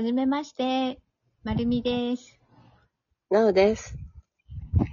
[0.00, 0.98] はじめまして、
[1.44, 2.40] まるみです、
[3.28, 3.98] なおです。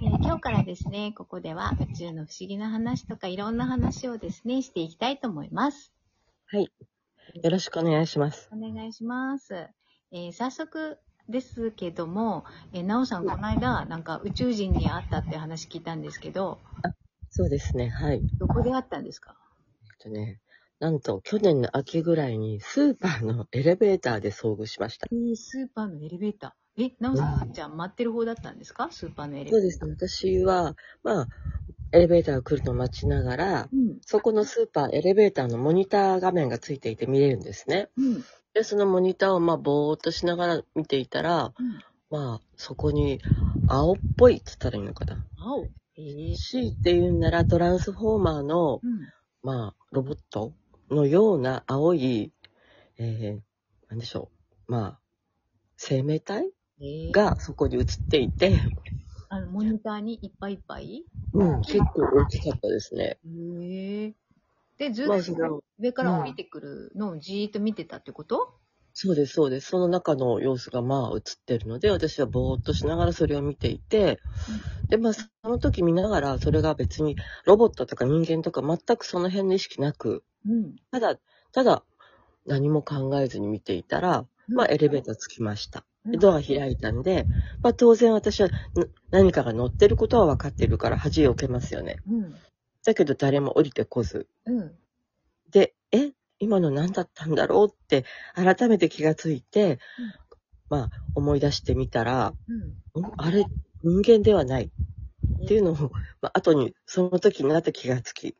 [0.02, 5.94] えー今日からですね、ここでは宇宙の不思議な話とかいろんな話をですね、していきたいと思います。
[6.48, 6.70] はい。
[7.42, 8.50] よろしくお願いします。
[8.52, 9.54] お願いします。
[10.12, 12.44] えー早速ですけども、
[12.74, 16.58] えーなおさんこの間、なんか宇宙人に会ったって話聞いたんですけど、
[17.30, 17.88] そうですね。
[17.88, 18.20] はい。
[18.38, 19.34] どこで会ったんですか？
[19.84, 20.38] えっとね、
[20.80, 25.08] なんと去年の秋ぐらいにスーパーのエレベーターで遭遇しました。
[25.10, 26.84] えースーパーのエレベーター。
[26.84, 28.88] え、なおさん、じゃあ待ってる方だったんですか？
[28.92, 29.58] スーパーのエレベーター。
[29.58, 29.90] そうですね。
[29.90, 31.28] 私は、まあ、
[31.90, 33.98] エレベーターが来るのを待ちながら、うん。
[34.02, 37.88] そこのスーパー、エレベーターのモニター画面がついていて見れるんですね。
[37.96, 38.24] うん。
[38.54, 41.80] で、そのモニターをまあ、ぼーっとしながら見ていたら、うん。
[42.10, 43.20] まあ、そこに、
[43.66, 45.26] 青っぽいって言ったらいいのかな。
[45.36, 45.64] 青？
[45.96, 49.00] えー、C って言うんなら、トランスフォーマーの、うん。
[49.42, 50.52] まあ、ロボット？
[50.90, 52.32] のような青い、
[52.98, 54.30] えー、なんでしょ
[54.68, 54.72] う。
[54.72, 55.00] まあ、
[55.76, 56.50] 生命体？
[56.80, 58.60] えー、がそこに映っていて、
[59.28, 61.04] あの、モニターにいっぱいいっぱい？
[61.32, 63.18] うん、結構大きかったですね。
[63.24, 64.14] へえ。
[64.78, 68.57] で、ずっまあ、と上から降りてくるのをじーっと見てたってこと、
[69.00, 69.68] そうです、そうです。
[69.68, 74.20] その中の様子がまあ映ってるので、私はぼーっとしながらそれを見ていて、
[74.88, 80.76] で、まあ、その時見ながら、それが別にロボットとか人間とか全くその辺の意識なく、うん。
[80.92, 81.18] ただ、
[81.52, 81.84] ただ、
[82.46, 85.84] 何も考えずに見ていたら、まあ、エレベーター着きました。
[86.12, 87.28] でドア開いたんで、
[87.62, 91.98] まあ当然私はな何かが乗ってることは分かってるから恥を受けますよね。
[92.06, 92.42] うん。
[92.84, 94.28] だけど誰も降りてこず。
[94.46, 94.78] うん。
[96.40, 99.78] 今の何だったんだろうって改めて気がついて、
[100.68, 102.34] まあ思い出してみたら、
[102.94, 103.02] うん。
[103.02, 103.44] んあれ
[103.82, 105.74] 人間ではないっていうのを、
[106.20, 108.36] まあ後にその時になって気がつき。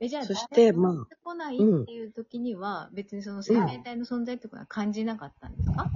[0.00, 5.90] え、じゃあ、そしてまあ乗ってこないっていう時には、別にその生命体の存在ってことは感じなかったんですか、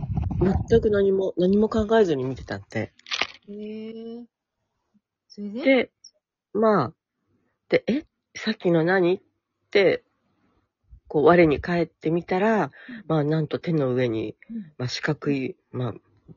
[0.68, 2.92] 全く何も、何も考えずに見てたんで。
[3.48, 4.24] へえ。
[5.28, 5.62] それで？
[5.64, 5.90] で、
[6.52, 6.92] まあ、
[7.68, 8.04] で、え？
[8.34, 9.14] さっきの何？
[9.16, 9.20] っ
[9.70, 10.04] て、
[11.12, 12.70] こう、我に返ってみたら、
[13.06, 14.72] まあ、なんと手の上に、うん。
[14.78, 15.94] まあ、四角い、まあ、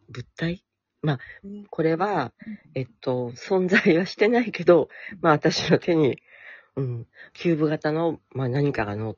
[0.10, 0.66] 物体？
[1.02, 1.66] うん。
[1.70, 2.34] これは、
[2.74, 4.90] えっと、存在はしてないけど、
[5.22, 6.18] まあ、私の手に、
[6.76, 9.16] うん、キューブ型の、まあ、何かがの、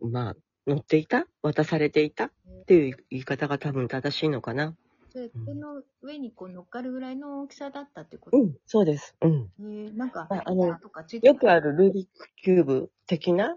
[0.00, 0.36] まあ、
[0.66, 1.28] 乗っていた？
[1.40, 2.24] 渡されていた？
[2.24, 2.30] っ
[2.66, 4.74] ていう言い方が多分正しいのかな。
[5.12, 9.14] それ手の上にこう乗っかるぐらいの大きさだったってこと、うん、そうです。
[9.20, 9.42] うん。
[9.60, 13.56] へえなんか、ああのよくあるルービックキューブ的な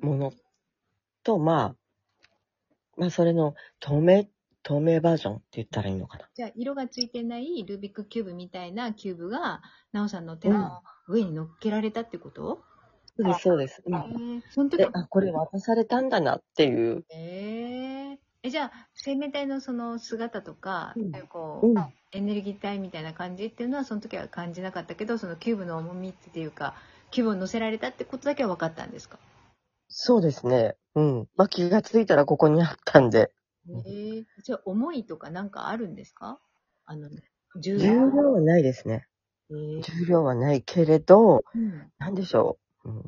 [0.00, 0.32] もの
[1.24, 1.76] と、まあ、
[2.96, 4.26] まあ、それの透明、
[4.62, 6.28] 透明バージョンって言ったらいいのかな。
[6.34, 9.62] じゃあ、色がついてないルービックキューブみたいなキューブが、
[9.92, 12.62] なおさんの手の上に乗っけられたってこと、
[13.16, 13.82] そうです、そうです。
[13.86, 17.04] うへん、えその時で、あ、これ渡されたんだなっていう。
[17.10, 21.94] えええ、じゃあ、生命体のその姿とか、うんこう、うん。
[22.12, 26.74] エネルギー体みたいな感じっていうのは、その時は感じなかったけど、そのキューブの重みっていうか、
[27.10, 29.18] キューブを乗せられたってことだけは分かったんですか？
[29.88, 30.76] そうですね。
[30.94, 31.28] うん。
[31.36, 33.30] まあ、気がついたらここにあったんで。
[33.86, 36.38] ええじゃあ、重いとかなんかあるんですか？
[36.84, 37.08] あの、
[37.56, 39.06] 重重量はないですね。
[39.50, 42.88] ええ重量はないけれど、うんなんでしょう。
[42.90, 43.06] うん、不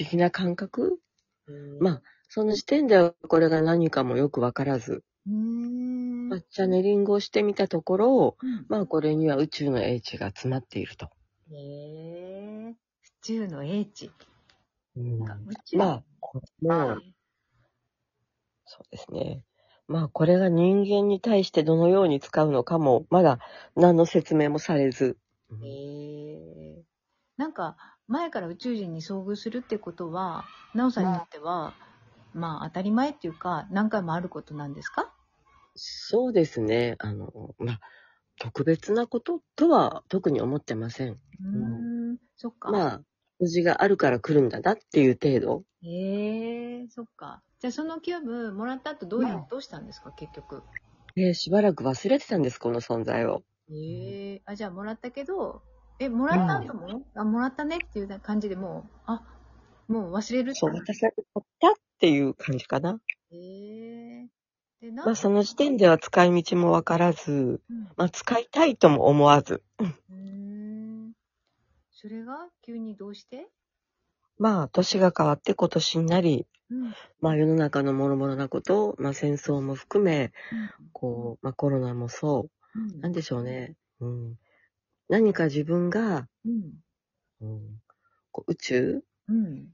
[0.00, 1.00] 思議な感覚？
[1.48, 6.28] ええまあ、その時点ではこれが何かもよくわからず、うーん。
[6.28, 11.10] まあ、チャネリングをしてみたところ、うんまあ、これには宇宙の英知が詰まっていると。
[11.50, 12.76] へえ宇
[13.22, 14.10] 宙の英知。
[14.96, 16.02] うんまあ、
[16.34, 17.02] も、
[18.66, 19.42] そうですね。
[19.86, 23.38] まあ、これが人間に対してどのように使うのかも、まだ
[23.74, 25.18] 何の説明もされず。
[25.62, 26.84] へえ
[27.36, 27.76] なんか、
[28.08, 31.74] 前から宇宙人に遭遇するってことは、なおさんにとっては、
[32.32, 35.14] まあ当たり前っていうか、何回もあることなんですか？
[35.76, 36.96] そうですね。
[36.98, 37.80] あの、まあ、
[38.38, 41.20] 特別なこととは特に思ってません。
[41.40, 42.70] うーん、そっか。
[42.72, 43.02] まあ、
[43.40, 45.64] 数字があるから来るんだなっていう程度。
[45.82, 45.86] へ
[46.23, 46.23] え
[46.94, 47.42] そっか。
[47.58, 50.62] じゃあそのキューブもらった後どうや、うんどうしたんですか、結局？
[51.16, 53.42] えーしばらく忘れてたんです、この存在を。
[53.68, 55.62] へえあ、じゃあもらったけど、
[55.98, 59.22] え、もらった後も、あ、もらったねっていう感じでもう、あ、
[59.88, 61.14] もう忘れるそう、渡され
[61.60, 63.00] たっていう感じかな。
[63.32, 64.28] へえ
[64.80, 69.64] で、なまあ、その時点では使い道もわからず、うんまあ、使いたいとも思わず。
[69.80, 71.12] うーん。
[71.90, 72.48] それが？
[72.62, 73.48] 急にどうして？
[74.36, 76.94] まあ、年が変わって今年になり、うん。
[77.20, 80.32] まあ、世の中の諸々なこと、まあ、戦争も含め、
[80.92, 83.00] こう、まあ、コロナもそう、うん。
[83.00, 83.74] なんでしょうね。
[84.00, 84.34] うん。
[85.08, 86.72] 何か自分が、うん。
[87.40, 87.82] うん、
[88.32, 89.68] こう宇宙うん。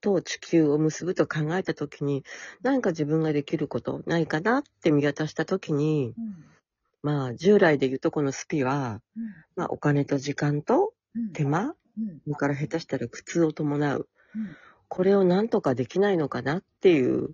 [0.00, 2.24] と地球を結ぶと考えたときに、
[2.62, 6.34] 何か自分ができることないかなって見渡したときに、うん。
[7.02, 9.24] まあ、従来で言うとこのスピは、うん。
[9.54, 11.32] まあ、お金と時間とうん。
[11.32, 12.20] 手間、うん。
[12.24, 14.08] それから下手したら苦痛を伴う。
[14.92, 17.30] うんこれを何とかできないのかなっていう。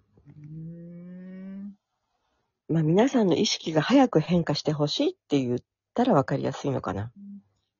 [2.68, 5.58] まあ皆さんの意識が早く変化してほしいって言っ
[5.92, 7.10] たら分かりやすいのかな。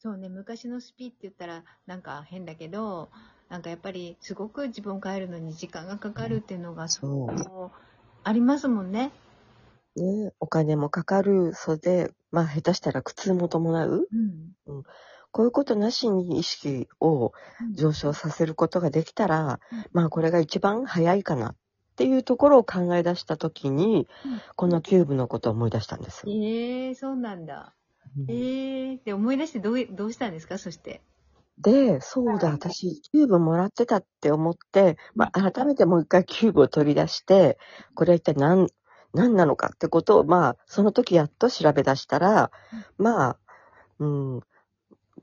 [0.01, 3.09] そうね、昔のスピって言ったらなんか変だけど、
[3.49, 7.81] なんかやっぱりすごく自分を変えるのに時間がかかるっていうのがそう
[8.25, 9.13] ありますもんね。
[9.95, 14.09] ね、お金もかかる、それで、まあ下手したら苦痛も伴う。
[14.67, 14.83] うん。
[15.31, 17.33] こういうことなしに意識を
[17.75, 19.85] 上昇させることができたら、うん。
[19.93, 21.57] まあこれが一番早いかなっ
[21.97, 24.41] ていうところを考え出したときに、うん。
[24.57, 26.25] このキューブのことを思い出したんです。
[26.27, 27.75] ええそうなんだ。
[28.17, 28.31] うん。
[28.31, 30.59] ええで、思い出してどうい、どうしたんですか？
[30.59, 31.03] そして。
[31.61, 37.59] で、そうだ、私、キューブもらってたって思って、まあ、改めてもう一回キューブを取り出して、
[37.97, 38.69] これは一体何、
[39.13, 42.53] 何なのかってことを、まあ、その時やっと調べ出したら、
[42.97, 43.39] まあ、
[43.99, 44.41] うん、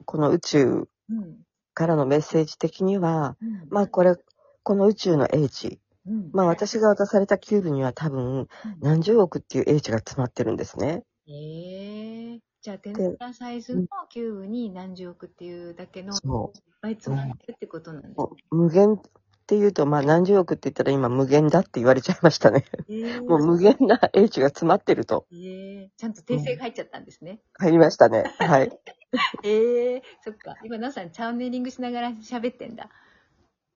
[0.05, 1.37] この宇宙うん。
[1.73, 3.67] からのメッセージ的には、うん。
[3.69, 4.15] まあ、これ、
[4.63, 6.29] この宇宙の英知、うん。
[6.31, 8.47] まあ、私が渡されたキューブには多分、
[8.79, 11.03] 何十億っていう英知が詰まってるんですね。
[11.27, 18.21] ええじゃあ、テンタサイズのキューブに何十億っていうだけの、いっぱい詰まってるってことなんですう。
[18.21, 18.99] もう無限
[19.45, 22.65] っていうと、まあ、何十億って言ったら今無限だって言われちゃいましたね。
[22.89, 23.19] ね。
[23.19, 25.27] もう無限な英知が詰まってると。
[25.31, 27.41] ええちゃんと訂正が入っちゃったんですね。
[27.59, 28.23] 入りましたね。
[28.39, 28.71] はい。
[29.45, 30.55] ええそっか。
[30.63, 32.89] 今、なおさん、チャネリングしながら喋ってんだ。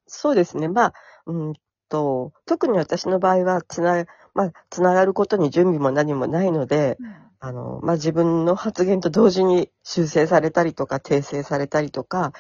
[0.08, 0.70] そうですね。
[0.70, 0.94] まあ、
[1.28, 1.54] うん
[1.90, 6.98] と、特に私の場合は、つな、まあ、つながることに準備も何もないので、
[7.40, 12.34] あの、まあ、自分の発言と同時に修正されたりとか、訂正されたりとか、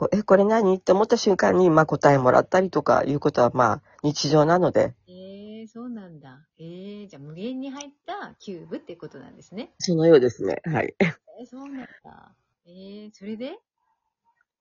[0.00, 0.74] こう、え、これ何？
[0.78, 6.46] って思った瞬間に、まあ、答えもらったりとかいうことは、まあ、日常なので、ええそうなんだ。
[6.58, 9.74] ええじゃあ、無限に入ったキューブってことなんですね。
[9.78, 10.62] そのようですね。
[10.64, 10.94] はい。
[10.98, 11.04] え
[11.42, 12.34] えそうなんだ。
[12.64, 13.58] ええそれで？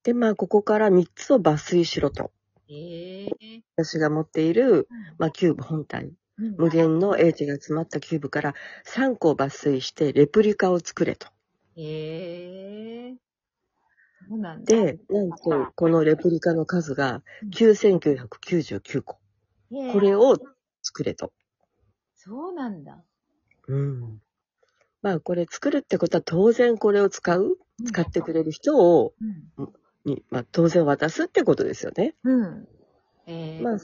[0.03, 2.31] で、まあ、ここから3つを抜粋しろと。
[2.67, 3.29] ええ
[3.77, 6.07] 私が持っている、まあ、キューブ本体。
[6.07, 8.55] うん無限の英知が詰まったキューブから
[8.85, 11.27] 3個を抜粋してレプリカを作れと。
[11.77, 13.28] ええそうなんだ。
[14.63, 19.17] で、なんと、このレプリカの数が9999個。
[19.71, 20.37] ええこれを
[20.81, 21.31] 作れと。
[22.15, 23.03] そうなんだ。
[23.67, 24.21] うん。
[25.01, 29.13] まあ、これ作るってことは当然これを使う使ってくれる人を、
[29.57, 29.73] うん。
[30.05, 32.15] に、まあ、当然渡すってことですよね。
[32.23, 32.67] うん。
[33.25, 33.77] ええまあ、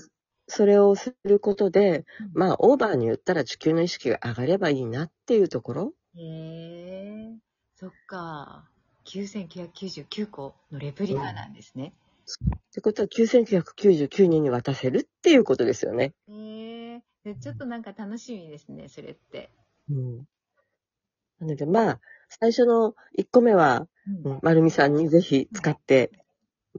[0.48, 5.94] それをすることで、うんまあ、オーバーに言ったら地球の意識が上がればいいなっていうところ。
[6.16, 7.38] へえ
[7.76, 8.70] そっか。
[9.06, 11.94] 9999個のレプリカなんですね。
[12.24, 16.14] ってことは9999人に渡せるっていうことですよね。
[16.28, 19.50] へえでちょっとなんか楽しみですね、それって。
[19.90, 20.18] うん。
[21.40, 22.00] なので、まあ、
[22.30, 23.88] 最初の1個目は、
[24.26, 26.12] うんうん、まるみさんにぜひ使って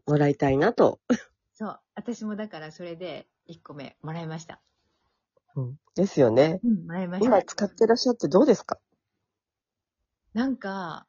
[0.06, 1.00] もらいたいなと。
[1.55, 1.81] そう。
[1.94, 4.61] 私もだからそれで1個目もらいました。
[5.56, 6.61] うん、ですよね。
[6.64, 7.26] うん、もらいました。
[7.26, 8.78] 今使ってらっしゃってどうですか？
[10.34, 11.06] なんか、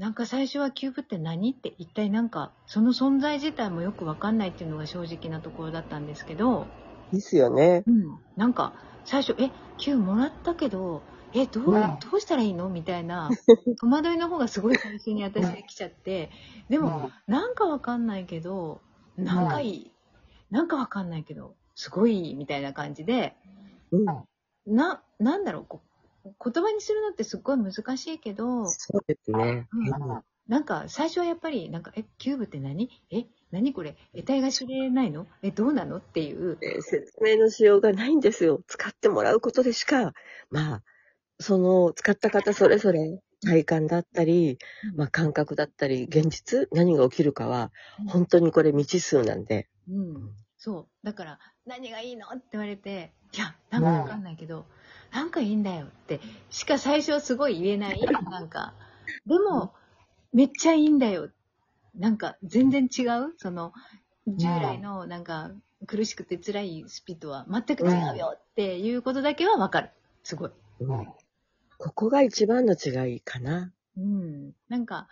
[0.00, 6.64] なんか最初はキューブって何って一体なんか、その存在自体もよくわかんないっていうのが正直なところだったんですけど、
[7.12, 7.84] ですよね。
[7.86, 8.18] うん。
[8.34, 11.02] なんか、最初、え、キューブもらったけど、
[11.34, 13.28] え、どう、うんどうしたらいいのみたいな、
[13.78, 16.30] 戸惑いの方がすごい最初に私できちゃって、
[16.70, 18.80] でも、なんかわかんないけど、
[19.16, 19.92] なんかいい、
[20.50, 23.36] なんかわかんないけど、すごい、みたいな感じで、
[23.92, 24.24] うん。
[24.66, 25.82] な、なんだろう、こ
[26.24, 29.68] 言葉にするのってすっごい難しいけど、そうですね。
[29.72, 32.90] うんなんか最初はやっぱり、なんか、え、キューブって何？
[33.12, 33.96] え、何これ？
[34.16, 35.28] 得体が知れないの？
[35.42, 35.98] え、どうなの？
[35.98, 36.58] っていう。
[36.60, 38.60] えー説明のしようがないんですよ。
[38.66, 40.12] 使ってもらうことでしか、
[40.50, 40.82] まあ、
[41.38, 44.58] その使った方それぞれ体感だったり、
[44.96, 47.70] まあ感覚だったり、現実、何が起きるかは、
[48.08, 49.68] 本当にこれ未知数なんで。
[49.88, 50.30] うん。
[50.58, 51.06] そう。
[51.06, 52.26] だから、何がいいの？
[52.26, 54.66] って言われて、いや、なんかわかんないけど、
[55.12, 58.00] なんかいいんだよって、しか最初はすごい言えない。
[58.30, 58.74] なんか、
[59.26, 59.74] でも、
[60.32, 61.30] めっちゃいいんだよ。
[61.94, 63.34] なんか、全然違う？
[63.36, 63.72] その、
[64.28, 65.50] 従来の、なんか、
[65.86, 69.90] 苦しくて辛いスピとは全く違うよっていうことだけはわかる。
[70.22, 70.50] すごい。
[70.80, 71.08] うん
[71.82, 73.72] ここが一番の違いかな。
[73.96, 74.52] うん。
[74.68, 75.08] なんか、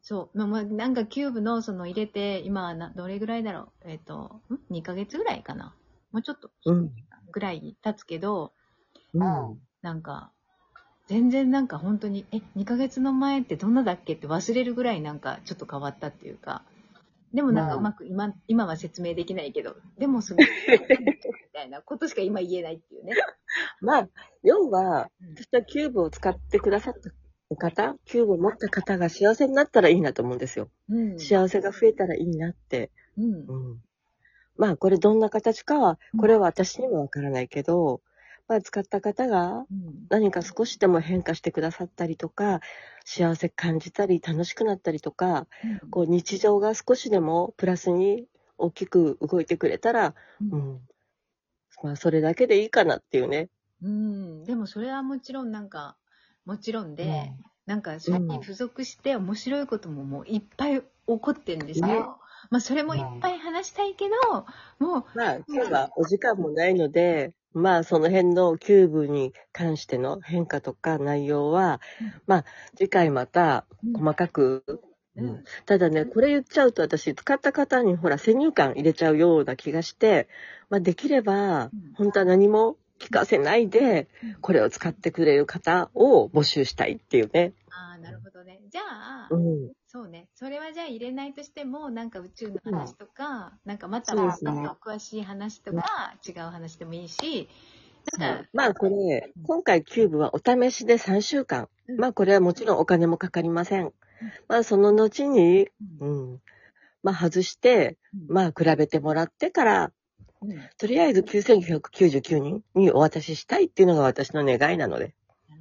[0.00, 0.38] そう。
[0.38, 3.90] まあまあ、なんかキューブのその入れて、今はなどれぐらいだろう？
[3.90, 5.74] えっ、と、ん ?2 ヶ月ぐらいかな。
[6.12, 6.90] もうちょっとうん。
[7.32, 8.54] ぐらい経つけど、
[9.24, 9.58] うん。
[9.82, 10.32] なんか、
[11.06, 16.62] 全然なんか本当に、え、2ヶ月の前ってどんなだっけって忘れるぐらいなんかちょっと変わったっていうか。
[17.32, 21.06] でもなんかううんまく今、今は説明できないけど、でもすごい、み
[21.52, 23.12] たいなことしか今言えないっていうね。
[23.80, 24.08] まあ、
[24.42, 30.70] 要は、うん私はキューブを使ってくださった方、キューブを持った方が幸せになったらいいなと思うんですよ。
[30.88, 31.18] うん。
[31.18, 32.90] 幸せが増えたらいいなって。
[33.18, 33.44] うん。
[33.46, 33.82] うん。
[34.56, 38.00] まあ、これどんな形かは、これは私にもわからないけど、
[38.48, 40.06] まあ、使った方がうん。
[40.08, 42.60] 何か少しでも変化してくださったりとか、
[43.04, 45.48] 幸せ感じたり楽しくなったりとか、
[45.90, 48.26] こう日常が少しでもプラスに
[48.56, 50.44] 大きく動いてくれたら、う。
[50.44, 50.80] うんん。
[51.82, 53.48] まあ、それだけでいいかなっていうね。
[53.82, 54.44] うん。
[54.44, 55.96] でもそれはもちろんなんか、
[56.44, 61.86] もちろんで、うんなんか最近付属して面白いことももういっぱい起こってんですよ。
[61.86, 61.98] ね
[62.48, 64.46] まあそれもいっぱい話したいけど、
[64.78, 71.80] もう、まあ、今日はお時間もないので、まあ、その辺のキューブに関しての変化とか内容は、
[72.26, 72.44] まあ、
[72.76, 74.80] 次回また細かく、うん
[75.64, 80.28] ただね、これ言っちゃうと私、使った方にほら、先入観入れちゃうような気がして、
[80.68, 84.08] まあ、できればうん、本当は何も聞かせないで、
[84.42, 87.54] これを使ってくれる方を募集したいっていうね。
[87.70, 88.60] ああ、なるほどね。
[88.68, 89.72] じゃあ、うん。
[89.96, 90.28] そうね。
[90.34, 94.26] それはじゃあ入れないとしても、なんか宇宙の話とか、なんかまたねと
[94.78, 97.48] 詳しい話とか、違う話でもいいし、
[98.18, 101.70] なんか、まあ、これ、今回キューブはお試しで3週間。
[101.88, 103.90] うんまあ、これはもちろんお金もかかりません。
[104.48, 106.40] まあ、その後に、うんうん。
[107.02, 107.96] まあ、外して、
[108.28, 109.92] まあ、比べてもらってから、
[110.42, 115.14] うんなるとりあえず9999人にお渡ししたいっていうのが私の願いなので。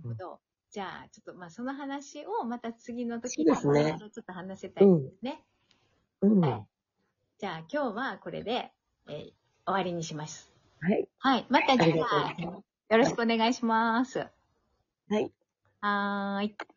[0.03, 0.39] ほど。
[0.75, 5.41] じゃあ、ちょっとまあその話をまた次の時そうですねちょっと話せたいですね。
[6.21, 6.41] うん。
[6.41, 6.49] は。
[6.49, 6.65] はい
[7.37, 8.71] じゃあ今日はこれで、
[9.07, 9.31] えー
[9.67, 10.51] 終わりにします。
[10.95, 11.07] い。
[11.17, 11.45] はい。
[11.49, 14.19] また次回よろしくお願いします。
[14.19, 15.31] はい。
[15.81, 16.74] はーい。